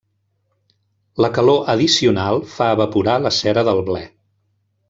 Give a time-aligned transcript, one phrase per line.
[1.25, 4.05] La calor addicional fa evaporar la cera del ble.